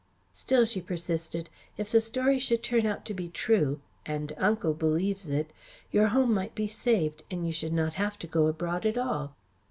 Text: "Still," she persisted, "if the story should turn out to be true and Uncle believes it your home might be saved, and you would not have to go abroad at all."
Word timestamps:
"Still," 0.33 0.65
she 0.65 0.81
persisted, 0.81 1.47
"if 1.77 1.91
the 1.91 2.01
story 2.01 2.39
should 2.39 2.63
turn 2.63 2.87
out 2.87 3.05
to 3.05 3.13
be 3.13 3.29
true 3.29 3.79
and 4.03 4.33
Uncle 4.37 4.73
believes 4.73 5.29
it 5.29 5.51
your 5.91 6.07
home 6.07 6.33
might 6.33 6.55
be 6.55 6.65
saved, 6.65 7.23
and 7.29 7.47
you 7.47 7.53
would 7.61 7.71
not 7.71 7.93
have 7.93 8.17
to 8.17 8.25
go 8.25 8.47
abroad 8.47 8.87
at 8.87 8.97
all." 8.97 9.35